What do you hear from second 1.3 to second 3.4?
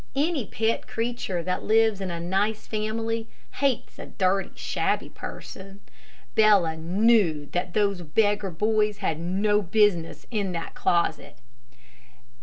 that lives in a nice family